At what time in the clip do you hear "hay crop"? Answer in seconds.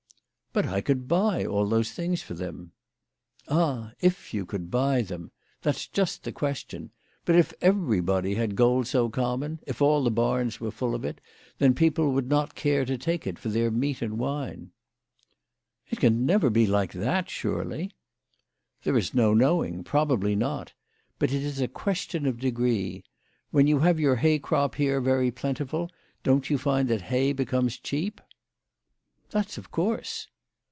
24.17-24.75